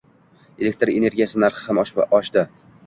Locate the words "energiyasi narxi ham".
0.95-1.85